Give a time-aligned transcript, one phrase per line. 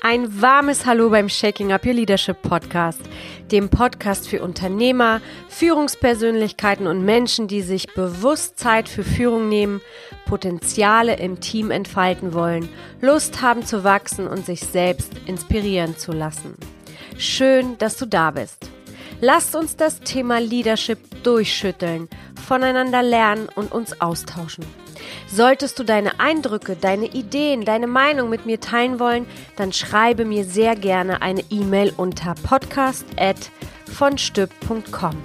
[0.00, 3.00] Ein warmes Hallo beim Shaking Up Your Leadership Podcast,
[3.50, 9.80] dem Podcast für Unternehmer, Führungspersönlichkeiten und Menschen, die sich bewusst Zeit für Führung nehmen,
[10.24, 12.68] Potenziale im Team entfalten wollen,
[13.00, 16.54] Lust haben zu wachsen und sich selbst inspirieren zu lassen.
[17.18, 18.70] Schön, dass du da bist.
[19.20, 22.08] Lasst uns das Thema Leadership durchschütteln,
[22.46, 24.64] voneinander lernen und uns austauschen.
[25.28, 29.26] Solltest du deine Eindrücke, deine Ideen, deine Meinung mit mir teilen wollen,
[29.56, 35.16] dann schreibe mir sehr gerne eine E-Mail unter podcast@vonstück.com.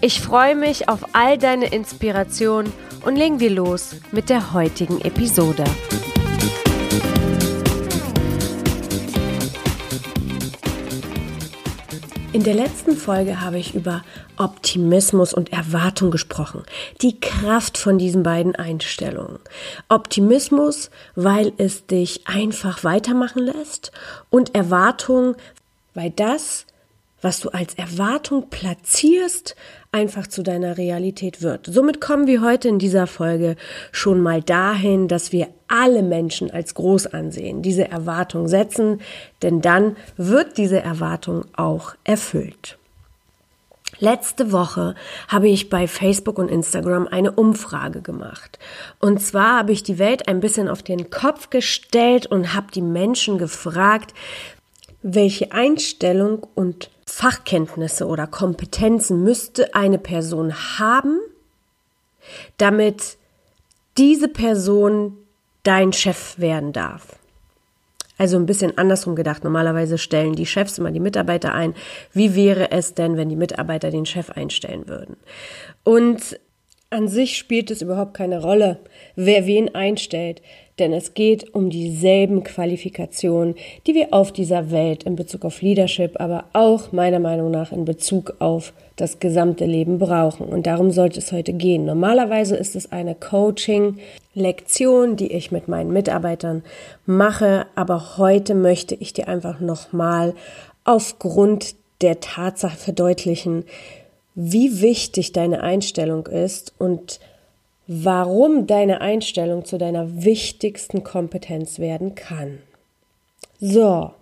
[0.00, 2.72] Ich freue mich auf all deine Inspirationen
[3.04, 5.62] und legen wir los mit der heutigen Episode.
[12.32, 14.02] In der letzten Folge habe ich über
[14.38, 16.62] Optimismus und Erwartung gesprochen.
[17.02, 19.38] Die Kraft von diesen beiden Einstellungen.
[19.90, 23.92] Optimismus, weil es dich einfach weitermachen lässt
[24.30, 25.36] und Erwartung,
[25.92, 26.64] weil das,
[27.22, 29.56] was du als Erwartung platzierst,
[29.92, 31.66] einfach zu deiner Realität wird.
[31.66, 33.56] Somit kommen wir heute in dieser Folge
[33.92, 39.00] schon mal dahin, dass wir alle Menschen als groß ansehen, diese Erwartung setzen,
[39.40, 42.76] denn dann wird diese Erwartung auch erfüllt.
[43.98, 44.96] Letzte Woche
[45.28, 48.58] habe ich bei Facebook und Instagram eine Umfrage gemacht.
[48.98, 52.82] Und zwar habe ich die Welt ein bisschen auf den Kopf gestellt und habe die
[52.82, 54.12] Menschen gefragt,
[55.02, 61.20] welche Einstellung und Fachkenntnisse oder Kompetenzen müsste eine Person haben,
[62.56, 63.16] damit
[63.98, 65.16] diese Person
[65.64, 67.16] dein Chef werden darf.
[68.18, 69.42] Also ein bisschen andersrum gedacht.
[69.42, 71.74] Normalerweise stellen die Chefs immer die Mitarbeiter ein.
[72.12, 75.16] Wie wäre es denn, wenn die Mitarbeiter den Chef einstellen würden?
[75.82, 76.38] Und
[76.92, 78.78] an sich spielt es überhaupt keine Rolle,
[79.16, 80.42] wer wen einstellt,
[80.78, 83.54] denn es geht um dieselben Qualifikationen,
[83.86, 87.84] die wir auf dieser Welt in Bezug auf Leadership, aber auch meiner Meinung nach in
[87.84, 90.46] Bezug auf das gesamte Leben brauchen.
[90.46, 91.84] Und darum sollte es heute gehen.
[91.84, 96.62] Normalerweise ist es eine Coaching-Lektion, die ich mit meinen Mitarbeitern
[97.04, 100.34] mache, aber heute möchte ich dir einfach nochmal
[100.84, 103.64] aufgrund der Tatsache verdeutlichen,
[104.34, 107.20] wie wichtig deine Einstellung ist und
[107.86, 112.58] warum deine Einstellung zu deiner wichtigsten Kompetenz werden kann.
[113.60, 114.12] So,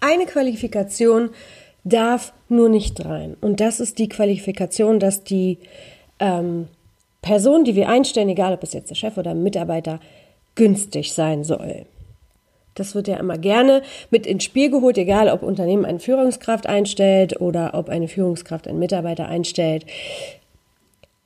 [0.00, 1.30] eine Qualifikation
[1.84, 3.36] darf nur nicht rein.
[3.40, 5.58] Und das ist die Qualifikation, dass die
[6.18, 6.68] ähm,
[7.22, 10.00] Person, die wir einstellen, egal ob es jetzt der Chef oder ein Mitarbeiter,
[10.54, 11.86] günstig sein soll.
[12.74, 17.40] Das wird ja immer gerne mit ins Spiel geholt, egal ob Unternehmen eine Führungskraft einstellt
[17.40, 19.86] oder ob eine Führungskraft einen Mitarbeiter einstellt.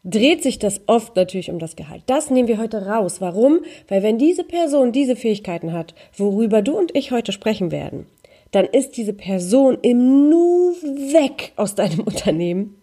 [0.05, 2.03] Dreht sich das oft natürlich um das Gehalt.
[2.07, 3.21] Das nehmen wir heute raus.
[3.21, 3.61] Warum?
[3.89, 8.07] Weil wenn diese Person diese Fähigkeiten hat, worüber du und ich heute sprechen werden,
[8.53, 10.73] dann ist diese Person im Nu
[11.13, 12.81] weg aus deinem Unternehmen,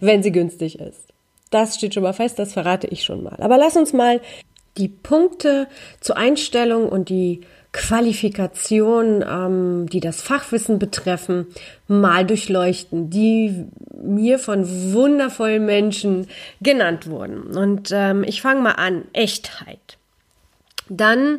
[0.00, 1.12] wenn sie günstig ist.
[1.50, 3.36] Das steht schon mal fest, das verrate ich schon mal.
[3.38, 4.20] Aber lass uns mal
[4.78, 5.68] die Punkte
[6.00, 7.42] zur Einstellung und die
[7.72, 11.46] Qualifikationen, ähm, die das Fachwissen betreffen,
[11.88, 13.64] mal durchleuchten, die
[14.02, 16.26] mir von wundervollen Menschen
[16.60, 17.56] genannt wurden.
[17.56, 19.96] Und ähm, ich fange mal an, Echtheit.
[20.88, 21.38] Dann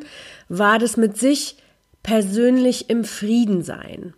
[0.50, 1.58] war das mit sich
[2.02, 4.14] persönlich im Frieden sein.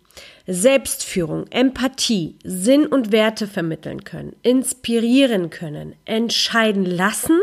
[0.46, 7.40] Selbstführung, Empathie, Sinn und Werte vermitteln können, inspirieren können, entscheiden lassen,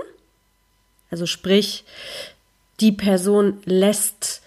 [1.11, 1.83] also sprich,
[2.79, 4.42] die Person lässt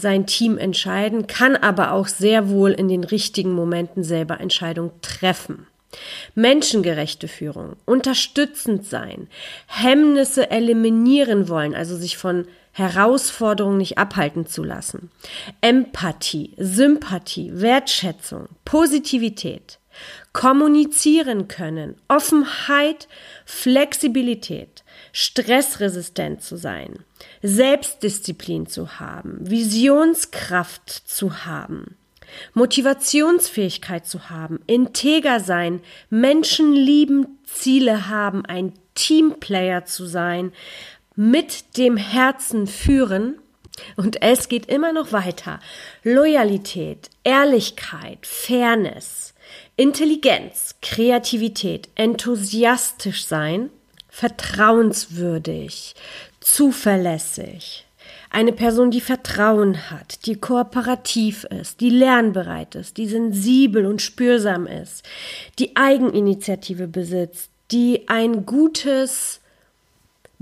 [0.00, 5.66] sein Team entscheiden, kann aber auch sehr wohl in den richtigen Momenten selber Entscheidungen treffen.
[6.34, 9.28] Menschengerechte Führung, unterstützend sein,
[9.66, 15.10] Hemmnisse eliminieren wollen, also sich von Herausforderungen nicht abhalten zu lassen.
[15.60, 19.80] Empathie, Sympathie, Wertschätzung, Positivität,
[20.32, 23.08] kommunizieren können, Offenheit,
[23.44, 27.04] Flexibilität, stressresistent zu sein,
[27.42, 31.96] Selbstdisziplin zu haben, Visionskraft zu haben,
[32.54, 35.80] Motivationsfähigkeit zu haben, integer sein,
[36.10, 40.52] Menschen lieben, Ziele haben, ein Teamplayer zu sein,
[41.16, 43.36] mit dem Herzen führen,
[43.96, 45.58] und es geht immer noch weiter.
[46.02, 49.34] Loyalität, Ehrlichkeit, Fairness,
[49.76, 53.70] Intelligenz, Kreativität, enthusiastisch sein,
[54.10, 55.94] vertrauenswürdig,
[56.40, 57.86] zuverlässig.
[58.30, 64.66] Eine Person, die Vertrauen hat, die kooperativ ist, die lernbereit ist, die sensibel und spürsam
[64.66, 65.04] ist,
[65.58, 69.40] die Eigeninitiative besitzt, die ein gutes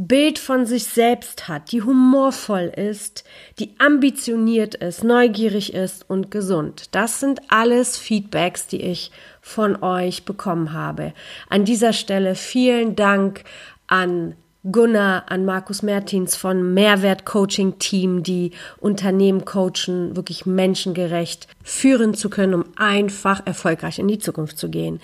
[0.00, 3.24] Bild von sich selbst hat, die humorvoll ist,
[3.58, 6.94] die ambitioniert ist, neugierig ist und gesund.
[6.94, 9.10] Das sind alles Feedbacks, die ich
[9.40, 11.14] von euch bekommen habe.
[11.48, 13.42] An dieser Stelle vielen Dank
[13.88, 22.14] an Gunnar, an Markus Mertins von Mehrwert Coaching Team, die Unternehmen coachen, wirklich menschengerecht führen
[22.14, 25.00] zu können, um einfach erfolgreich in die Zukunft zu gehen.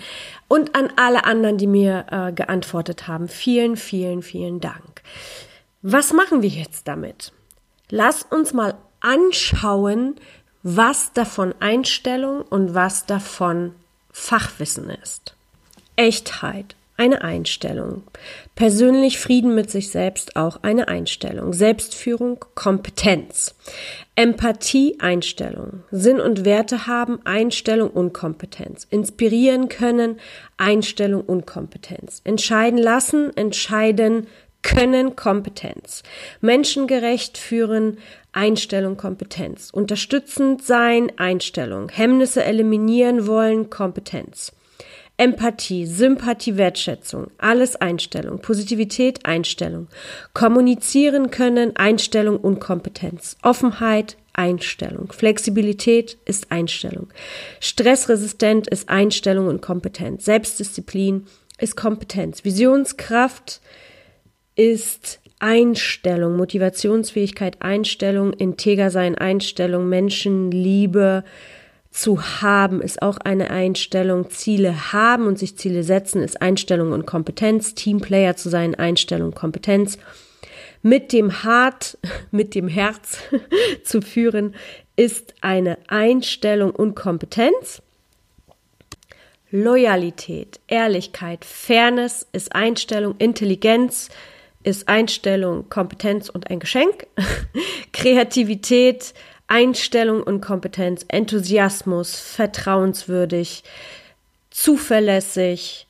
[0.49, 3.29] Und an alle anderen, die mir äh, geantwortet haben.
[3.29, 5.01] Vielen, vielen, vielen Dank.
[5.81, 7.31] Was machen wir jetzt damit?
[7.89, 10.15] Lass uns mal anschauen,
[10.63, 13.73] was davon Einstellung und was davon
[14.11, 15.35] Fachwissen ist.
[15.95, 18.03] Echtheit, eine Einstellung.
[18.55, 21.51] Persönlich Frieden mit sich selbst auch eine Einstellung.
[21.53, 23.55] Selbstführung, Kompetenz.
[24.15, 25.83] Empathie, Einstellung.
[25.91, 28.87] Sinn und Werte haben, Einstellung und Kompetenz.
[28.89, 30.19] Inspirieren können,
[30.57, 32.21] Einstellung und Kompetenz.
[32.23, 34.27] Entscheiden lassen, entscheiden
[34.61, 36.01] können, Kompetenz.
[36.41, 37.97] Menschengerecht führen,
[38.31, 39.69] Einstellung, Kompetenz.
[39.69, 41.89] Unterstützend sein, Einstellung.
[41.89, 44.53] Hemmnisse eliminieren wollen, Kompetenz.
[45.17, 49.87] Empathie, Sympathie, Wertschätzung, alles Einstellung, Positivität, Einstellung,
[50.33, 57.07] kommunizieren können, Einstellung und Kompetenz, Offenheit, Einstellung, Flexibilität ist Einstellung,
[57.61, 61.25] stressresistent ist Einstellung und Kompetenz, Selbstdisziplin
[61.59, 63.61] ist Kompetenz, Visionskraft
[64.55, 71.23] ist Einstellung, Motivationsfähigkeit, Einstellung, integer sein, Einstellung, Menschenliebe,
[71.95, 74.29] zu haben ist auch eine Einstellung.
[74.29, 77.73] Ziele haben und sich Ziele setzen ist Einstellung und Kompetenz.
[77.73, 79.97] Teamplayer zu sein, Einstellung, Kompetenz.
[80.81, 81.97] Mit dem Hart,
[82.31, 83.19] mit dem Herz
[83.85, 84.55] zu führen
[84.97, 87.81] ist eine Einstellung und Kompetenz.
[89.49, 94.09] Loyalität, Ehrlichkeit, Fairness ist Einstellung, Intelligenz
[94.63, 97.07] ist Einstellung, Kompetenz und ein Geschenk.
[97.93, 99.13] Kreativität,
[99.47, 103.63] Einstellung und Kompetenz, Enthusiasmus, vertrauenswürdig,
[104.49, 105.87] zuverlässig,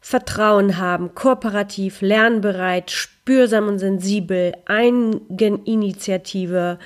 [0.00, 6.78] Vertrauen haben, kooperativ, lernbereit, spürsam und sensibel, Eigeninitiative,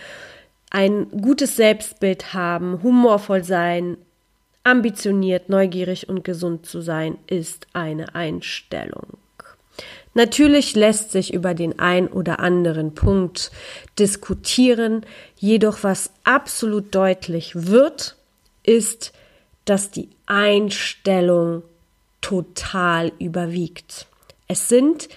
[0.70, 3.96] ein gutes Selbstbild haben, humorvoll sein,
[4.64, 9.18] ambitioniert, neugierig und gesund zu sein, ist eine Einstellung.
[10.14, 13.50] Natürlich lässt sich über den ein oder anderen Punkt
[13.98, 15.04] diskutieren,
[15.36, 18.16] jedoch was absolut deutlich wird,
[18.62, 19.12] ist,
[19.64, 21.62] dass die Einstellung
[22.20, 24.06] total überwiegt.
[24.46, 25.08] Es sind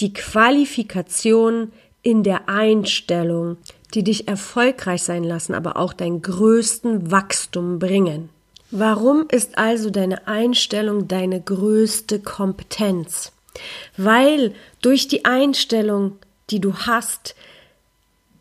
[0.00, 3.58] die Qualifikationen in der Einstellung,
[3.94, 8.30] die dich erfolgreich sein lassen, aber auch dein größten Wachstum bringen.
[8.70, 13.30] Warum ist also deine Einstellung deine größte Kompetenz?
[13.96, 16.18] Weil durch die Einstellung,
[16.50, 17.34] die du hast,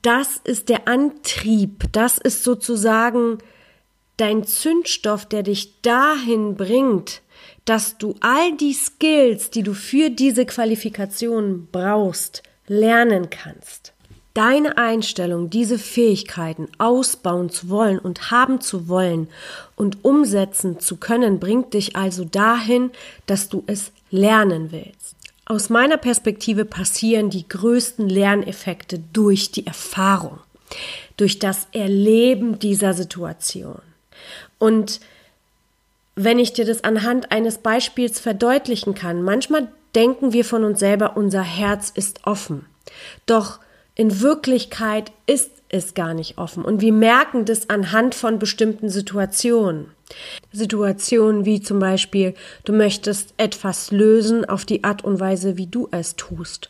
[0.01, 3.37] das ist der Antrieb, das ist sozusagen
[4.17, 7.21] dein Zündstoff, der dich dahin bringt,
[7.65, 13.93] dass du all die Skills, die du für diese Qualifikation brauchst, lernen kannst.
[14.33, 19.27] Deine Einstellung, diese Fähigkeiten ausbauen zu wollen und haben zu wollen
[19.75, 22.91] und umsetzen zu können, bringt dich also dahin,
[23.25, 25.15] dass du es lernen willst.
[25.45, 30.39] Aus meiner Perspektive passieren die größten Lerneffekte durch die Erfahrung,
[31.17, 33.81] durch das Erleben dieser Situation.
[34.59, 35.01] Und
[36.15, 41.17] wenn ich dir das anhand eines Beispiels verdeutlichen kann, manchmal denken wir von uns selber,
[41.17, 42.65] unser Herz ist offen.
[43.25, 43.59] Doch
[43.95, 46.63] in Wirklichkeit ist es gar nicht offen.
[46.65, 49.87] Und wir merken das anhand von bestimmten Situationen.
[50.51, 52.33] Situationen wie zum Beispiel,
[52.65, 56.69] du möchtest etwas lösen auf die Art und Weise, wie du es tust.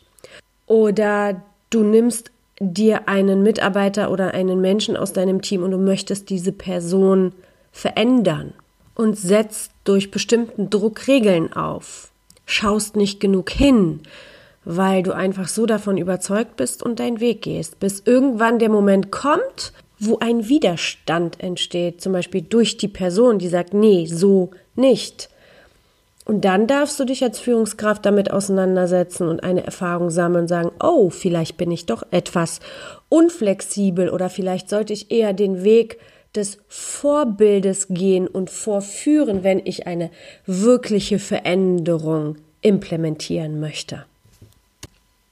[0.68, 6.30] Oder du nimmst dir einen Mitarbeiter oder einen Menschen aus deinem Team und du möchtest
[6.30, 7.34] diese Person
[7.72, 8.54] verändern
[8.94, 12.12] und setzt durch bestimmten Druck Regeln auf.
[12.46, 14.02] Schaust nicht genug hin,
[14.64, 19.12] weil du einfach so davon überzeugt bist und deinen Weg gehst, bis irgendwann der Moment
[19.12, 25.30] kommt, wo ein Widerstand entsteht, zum Beispiel durch die Person, die sagt, nee, so nicht.
[26.26, 30.72] Und dann darfst du dich als Führungskraft damit auseinandersetzen und eine Erfahrung sammeln und sagen,
[30.82, 32.60] oh, vielleicht bin ich doch etwas
[33.10, 36.00] unflexibel oder vielleicht sollte ich eher den Weg
[36.36, 40.12] des Vorbildes gehen und vorführen, wenn ich eine
[40.46, 44.06] wirkliche Veränderung implementieren möchte.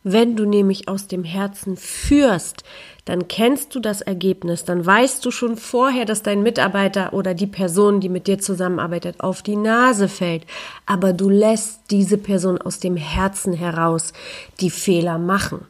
[0.04, 2.64] Wenn du nämlich aus dem Herzen führst,
[3.04, 7.48] dann kennst du das Ergebnis, dann weißt du schon vorher, dass dein Mitarbeiter oder die
[7.48, 10.46] Person, die mit dir zusammenarbeitet, auf die Nase fällt,
[10.86, 14.14] aber du lässt diese Person aus dem Herzen heraus
[14.62, 15.66] die Fehler machen.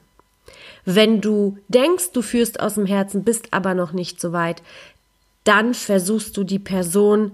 [0.85, 4.61] Wenn du denkst, du führst aus dem Herzen, bist aber noch nicht so weit,
[5.43, 7.31] dann versuchst du die Person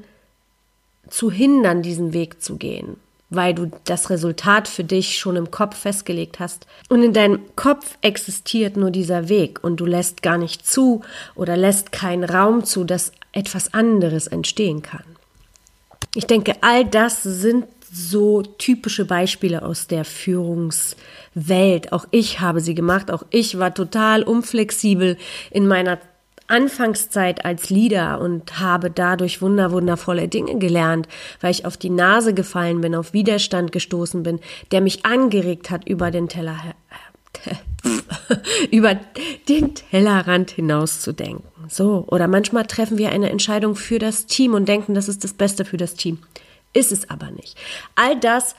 [1.10, 2.98] zu hindern, diesen Weg zu gehen
[3.30, 6.68] weil du das Resultat für dich schon im Kopf festgelegt hast.
[6.90, 11.02] Und in deinem Kopf existiert nur dieser Weg und du lässt gar nicht zu
[11.34, 15.04] oder lässt keinen Raum zu, dass etwas anderes entstehen kann.
[16.14, 21.92] Ich denke, all das sind so typische Beispiele aus der Führungswelt.
[21.92, 23.10] Auch ich habe sie gemacht.
[23.10, 25.18] Auch ich war total unflexibel
[25.52, 26.00] in meiner
[26.48, 31.08] Anfangszeit als Leader und habe dadurch wunder wundervolle Dinge gelernt,
[31.42, 34.40] weil ich auf die Nase gefallen bin, auf Widerstand gestoßen bin,
[34.72, 36.58] der mich angeregt hat, über den Teller
[38.72, 39.00] über
[39.50, 41.44] den Tellerrand hinauszudenken.
[41.70, 45.34] So, oder manchmal treffen wir eine Entscheidung für das Team und denken, das ist das
[45.34, 46.20] Beste für das Team.
[46.74, 47.58] Ist es aber nicht.
[47.96, 48.56] All das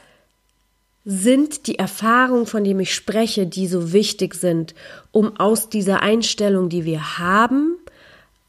[1.08, 4.75] sind die Erfahrungen, von denen ich spreche, die so wichtig sind,
[5.12, 7.76] um aus dieser Einstellung, die wir haben,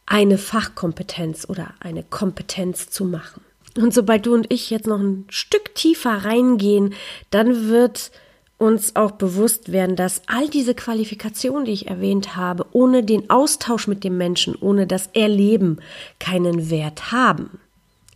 [0.07, 3.41] eine Fachkompetenz oder eine Kompetenz zu machen.
[3.77, 6.95] Und sobald du und ich jetzt noch ein Stück tiefer reingehen,
[7.29, 8.09] dann wird
[8.57, 13.87] uns auch bewusst werden, dass all diese Qualifikationen, die ich erwähnt habe, ohne den Austausch
[13.87, 15.77] mit dem Menschen, ohne das Erleben
[16.19, 17.59] keinen Wert haben.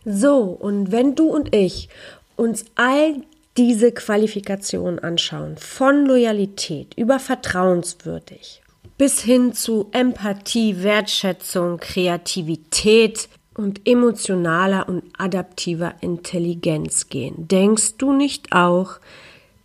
[0.04, 1.88] So, und wenn du und ich
[2.34, 3.22] uns all
[3.56, 8.62] diese Qualifikation anschauen, von Loyalität über vertrauenswürdig
[9.02, 18.52] bis hin zu Empathie, Wertschätzung, Kreativität und emotionaler und adaptiver Intelligenz gehen, denkst du nicht
[18.52, 19.00] auch,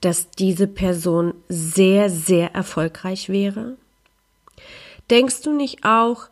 [0.01, 3.77] dass diese Person sehr, sehr erfolgreich wäre?
[5.11, 6.29] Denkst du nicht auch,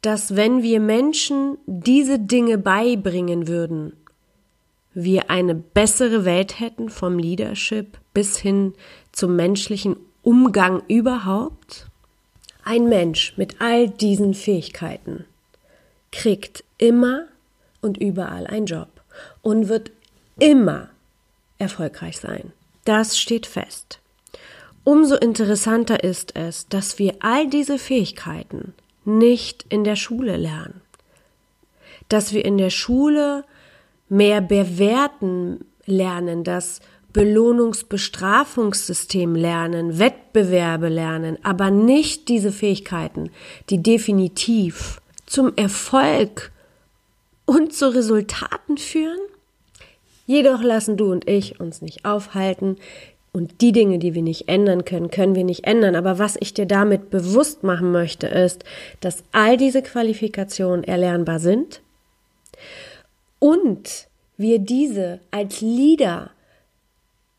[0.00, 3.94] dass wenn wir Menschen diese Dinge beibringen würden,
[4.94, 8.74] wir eine bessere Welt hätten vom Leadership bis hin
[9.12, 11.86] zum menschlichen Umgang überhaupt?
[12.64, 15.26] Ein Mensch mit all diesen Fähigkeiten
[16.12, 17.26] kriegt immer
[17.82, 18.88] und überall einen Job
[19.42, 19.90] und wird
[20.38, 20.88] immer
[21.58, 22.52] erfolgreich sein.
[22.84, 23.98] Das steht fest.
[24.84, 28.74] Umso interessanter ist es, dass wir all diese Fähigkeiten
[29.04, 30.80] nicht in der Schule lernen.
[32.08, 33.44] Dass wir in der Schule
[34.08, 36.80] mehr bewerten lernen, das
[37.12, 43.30] Belohnungsbestrafungssystem lernen, Wettbewerbe lernen, aber nicht diese Fähigkeiten,
[43.70, 46.52] die definitiv zum Erfolg
[47.44, 49.18] und zu Resultaten führen?
[50.26, 52.76] Jedoch lassen du und ich uns nicht aufhalten,
[53.34, 55.96] und die Dinge, die wir nicht ändern können, können wir nicht ändern.
[55.96, 58.62] Aber was ich dir damit bewusst machen möchte, ist,
[59.00, 61.80] dass all diese Qualifikationen erlernbar sind
[63.44, 64.08] und
[64.38, 66.30] wir diese als Leader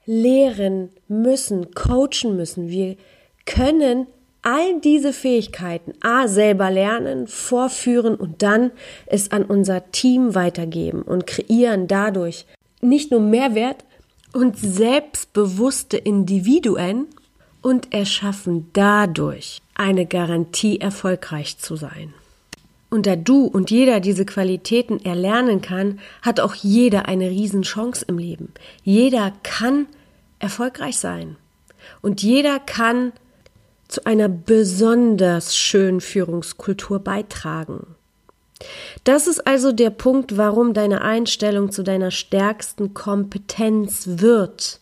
[0.05, 2.69] lehren müssen, coachen müssen.
[2.69, 2.95] Wir
[3.47, 4.05] können
[4.43, 8.69] all diese Fähigkeiten A selber lernen, vorführen und dann
[9.07, 12.45] es an unser Team weitergeben und kreieren dadurch
[12.81, 13.83] nicht nur Mehrwert
[14.31, 17.07] und selbstbewusste Individuen
[17.63, 22.13] und erschaffen dadurch eine Garantie erfolgreich zu sein.
[22.95, 28.17] Und da du und jeder diese Qualitäten erlernen kann, hat auch jeder eine Riesenchance im
[28.17, 28.53] Leben.
[28.85, 29.87] Jeder kann
[30.39, 31.35] erfolgreich sein.
[32.01, 33.11] Und jeder kann
[33.89, 37.85] zu einer besonders schönen Führungskultur beitragen.
[39.03, 44.79] Das ist also der Punkt, warum deine Einstellung zu deiner stärksten Kompetenz wird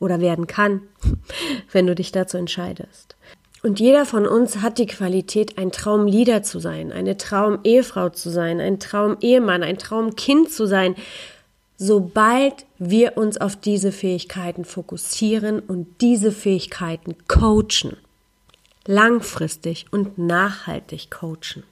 [0.00, 0.82] oder werden kann,
[1.72, 3.16] wenn du dich dazu entscheidest.
[3.62, 8.60] Und jeder von uns hat die Qualität, ein Traumleader zu sein, eine Traumehefrau zu sein,
[8.60, 10.96] ein Traumehemann, ein Traumkind zu sein,
[11.76, 17.96] sobald wir uns auf diese Fähigkeiten fokussieren und diese Fähigkeiten coachen.
[18.84, 21.62] Langfristig und nachhaltig coachen.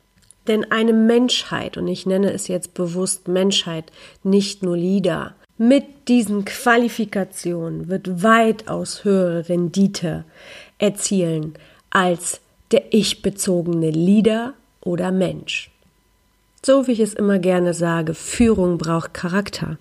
[0.47, 3.91] Denn eine Menschheit, und ich nenne es jetzt bewusst Menschheit,
[4.23, 10.25] nicht nur Leader, mit diesen Qualifikationen wird weitaus höhere Rendite
[10.79, 11.55] erzielen
[11.91, 15.71] als der ich-bezogene Leader oder Mensch.
[16.63, 19.79] So wie ich es immer gerne sage, Führung braucht Charakter.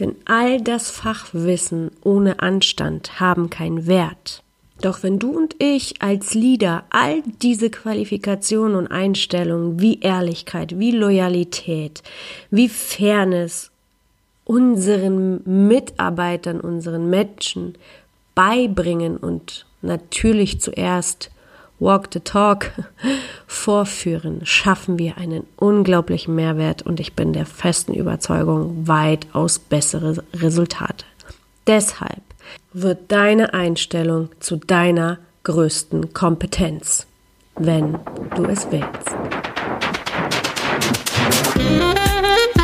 [0.00, 4.42] Denn all das Fachwissen ohne Anstand haben keinen Wert.
[4.80, 10.90] Doch wenn du und ich als Leader all diese Qualifikationen und Einstellungen wie Ehrlichkeit, wie
[10.90, 12.02] Loyalität,
[12.50, 13.70] wie Fairness
[14.44, 17.76] unseren Mitarbeitern, unseren Menschen
[18.34, 21.30] beibringen und natürlich zuerst
[21.78, 22.70] Walk the Talk
[23.46, 31.04] vorführen, schaffen wir einen unglaublichen Mehrwert und ich bin der festen Überzeugung weitaus bessere Resultate.
[31.66, 32.22] Deshalb
[32.72, 37.06] wird deine Einstellung zu deiner größten Kompetenz,
[37.56, 37.98] wenn
[38.36, 39.14] du es willst.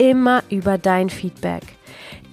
[0.00, 1.62] immer über dein Feedback.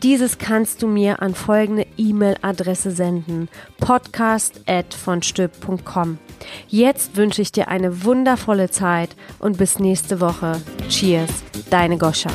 [0.02, 6.20] Dieses kannst du mir an folgende E-Mail-Adresse senden: podcast@vonstüb.com.
[6.68, 10.62] Jetzt wünsche ich dir eine wundervolle Zeit und bis nächste Woche.
[10.88, 11.32] Cheers,
[11.70, 12.30] deine Goscha.